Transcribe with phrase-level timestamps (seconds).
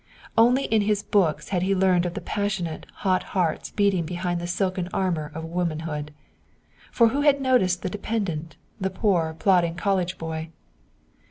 [0.35, 4.47] Only in his books had he learned of the passionate, hot hearts beating behind the
[4.47, 6.11] silken armor of womanhood.
[6.91, 10.49] For who had noticed the dependent, the poor, plodding college boy?